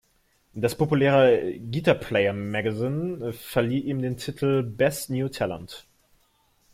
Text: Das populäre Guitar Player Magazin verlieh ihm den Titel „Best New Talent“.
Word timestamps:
Das 0.55 0.73
populäre 0.75 1.59
Guitar 1.59 1.93
Player 1.93 2.33
Magazin 2.33 3.33
verlieh 3.33 3.81
ihm 3.81 4.01
den 4.01 4.17
Titel 4.17 4.63
„Best 4.63 5.11
New 5.11 5.27
Talent“. 5.29 5.85